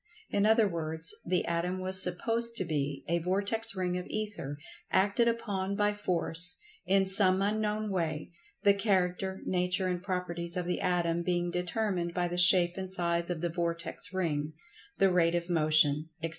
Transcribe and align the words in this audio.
In 0.31 0.47
other 0.47 0.67
words, 0.67 1.13
the 1.27 1.45
Atom 1.45 1.79
was 1.79 2.01
supposed 2.01 2.55
to 2.55 2.65
be 2.65 3.05
a 3.07 3.19
vortex 3.19 3.75
ring 3.75 3.99
of 3.99 4.07
Ether, 4.07 4.57
acted 4.89 5.27
upon 5.27 5.75
by 5.75 5.93
Force, 5.93 6.55
in 6.87 7.05
some 7.05 7.39
unknown 7.39 7.91
way, 7.91 8.31
the 8.63 8.73
character, 8.73 9.41
nature 9.45 9.85
and 9.85 10.01
properties 10.01 10.57
of 10.57 10.65
the 10.65 10.81
Atom 10.81 11.21
being 11.21 11.51
determined 11.51 12.15
by 12.15 12.27
the 12.27 12.39
shape 12.39 12.77
and 12.77 12.89
size 12.89 13.29
of 13.29 13.41
the 13.41 13.49
vortex 13.49 14.11
ring; 14.11 14.53
the 14.97 15.11
rate 15.11 15.35
of 15.35 15.51
motion; 15.51 16.09
etc. 16.23 16.29